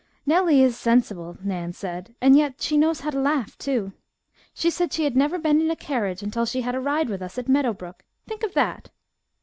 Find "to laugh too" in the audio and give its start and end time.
3.11-3.93